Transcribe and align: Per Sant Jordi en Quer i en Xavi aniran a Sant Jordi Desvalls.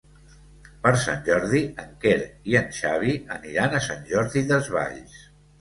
Per 0.85 0.93
Sant 1.01 1.19
Jordi 1.27 1.61
en 1.83 1.91
Quer 2.05 2.15
i 2.53 2.57
en 2.63 2.73
Xavi 2.79 3.19
aniran 3.39 3.77
a 3.77 3.83
Sant 3.91 4.03
Jordi 4.15 4.45
Desvalls. 4.55 5.25